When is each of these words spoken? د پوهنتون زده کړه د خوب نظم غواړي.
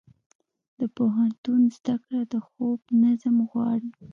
د 0.79 0.81
پوهنتون 0.97 1.61
زده 1.77 1.95
کړه 2.03 2.21
د 2.33 2.35
خوب 2.47 2.79
نظم 3.03 3.35
غواړي. 3.49 3.89